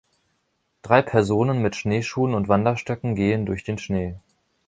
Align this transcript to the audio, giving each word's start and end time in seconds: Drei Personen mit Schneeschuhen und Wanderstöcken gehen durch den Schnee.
Drei 0.81 1.03
Personen 1.03 1.61
mit 1.61 1.75
Schneeschuhen 1.75 2.33
und 2.33 2.47
Wanderstöcken 2.47 3.13
gehen 3.13 3.45
durch 3.45 3.63
den 3.63 3.77
Schnee. 3.77 4.15